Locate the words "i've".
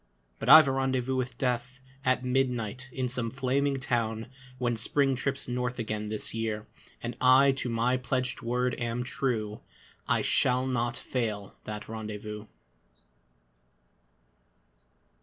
0.49-0.67